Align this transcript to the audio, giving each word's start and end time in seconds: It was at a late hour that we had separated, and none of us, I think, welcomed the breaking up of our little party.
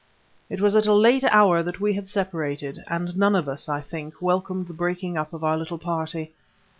It 0.49 0.61
was 0.61 0.75
at 0.75 0.87
a 0.87 0.95
late 0.95 1.23
hour 1.25 1.61
that 1.61 1.79
we 1.79 1.93
had 1.93 2.09
separated, 2.09 2.83
and 2.87 3.15
none 3.15 3.35
of 3.35 3.47
us, 3.47 3.69
I 3.69 3.81
think, 3.81 4.19
welcomed 4.19 4.65
the 4.67 4.73
breaking 4.73 5.15
up 5.15 5.31
of 5.31 5.43
our 5.43 5.59
little 5.59 5.77
party. 5.77 6.33